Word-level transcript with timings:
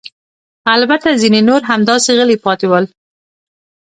البته 0.75 1.09
ځیني 1.21 1.41
نور 1.49 1.61
همداسې 1.71 2.09
غلي 2.17 2.37
پاتې 2.45 2.65
ول. 2.71 2.85